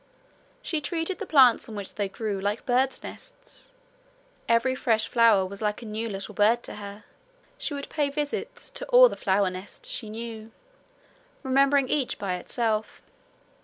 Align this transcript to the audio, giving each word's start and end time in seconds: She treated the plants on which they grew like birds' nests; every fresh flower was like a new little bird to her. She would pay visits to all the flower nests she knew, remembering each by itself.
She 0.63 0.81
treated 0.81 1.19
the 1.19 1.27
plants 1.27 1.69
on 1.69 1.75
which 1.75 1.93
they 1.93 2.09
grew 2.09 2.41
like 2.41 2.65
birds' 2.65 3.03
nests; 3.03 3.71
every 4.49 4.73
fresh 4.73 5.07
flower 5.07 5.45
was 5.45 5.61
like 5.61 5.83
a 5.83 5.85
new 5.85 6.09
little 6.09 6.33
bird 6.33 6.63
to 6.63 6.77
her. 6.77 7.03
She 7.59 7.75
would 7.75 7.87
pay 7.87 8.09
visits 8.09 8.71
to 8.71 8.85
all 8.87 9.09
the 9.09 9.15
flower 9.15 9.51
nests 9.51 9.87
she 9.91 10.09
knew, 10.09 10.49
remembering 11.43 11.87
each 11.87 12.17
by 12.17 12.37
itself. 12.37 13.03